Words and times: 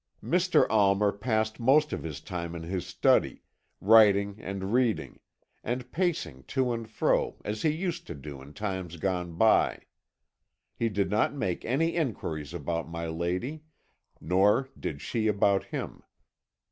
"Mr. 0.23 0.65
Almer 0.67 1.11
passed 1.11 1.59
most 1.59 1.93
of 1.93 2.01
his 2.01 2.21
time 2.21 2.55
in 2.55 2.63
his 2.63 2.87
study, 2.87 3.43
writing 3.79 4.39
and 4.41 4.73
reading, 4.73 5.19
and 5.63 5.91
pacing 5.91 6.41
to 6.47 6.73
and 6.73 6.89
fro 6.89 7.39
as 7.45 7.61
he 7.61 7.69
used 7.69 8.07
to 8.07 8.15
do 8.15 8.41
in 8.41 8.51
times 8.51 8.97
gone 8.97 9.35
by. 9.37 9.83
He 10.75 10.89
did 10.89 11.11
not 11.11 11.35
make 11.35 11.63
any 11.65 11.95
enquiries 11.95 12.51
about 12.51 12.89
my 12.89 13.05
lady, 13.05 13.61
nor 14.19 14.69
did 14.79 15.01
she 15.03 15.27
about 15.27 15.65
him. 15.65 16.01